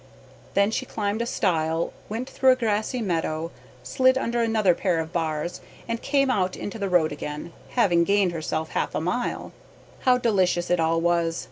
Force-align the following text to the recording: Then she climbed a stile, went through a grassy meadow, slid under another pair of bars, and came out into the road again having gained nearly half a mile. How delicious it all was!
Then 0.55 0.71
she 0.71 0.87
climbed 0.87 1.21
a 1.21 1.27
stile, 1.27 1.93
went 2.09 2.27
through 2.27 2.53
a 2.53 2.55
grassy 2.55 3.03
meadow, 3.03 3.51
slid 3.83 4.17
under 4.17 4.41
another 4.41 4.73
pair 4.73 4.97
of 4.99 5.13
bars, 5.13 5.61
and 5.87 6.01
came 6.01 6.31
out 6.31 6.55
into 6.55 6.79
the 6.79 6.89
road 6.89 7.11
again 7.11 7.53
having 7.77 8.03
gained 8.03 8.31
nearly 8.31 8.65
half 8.69 8.95
a 8.95 8.99
mile. 8.99 9.51
How 9.99 10.17
delicious 10.17 10.71
it 10.71 10.79
all 10.79 10.99
was! 11.01 11.39